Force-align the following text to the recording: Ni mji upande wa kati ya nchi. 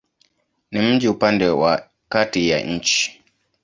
Ni 0.71 0.81
mji 0.81 1.07
upande 1.07 1.49
wa 1.49 1.87
kati 2.09 2.49
ya 2.49 2.61
nchi. 2.63 3.21